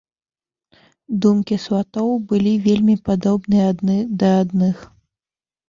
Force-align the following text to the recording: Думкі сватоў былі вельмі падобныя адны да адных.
Думкі 1.25 1.57
сватоў 1.65 2.09
былі 2.33 2.55
вельмі 2.65 2.95
падобныя 3.11 3.71
адны 3.75 4.01
да 4.25 4.35
адных. 4.43 4.85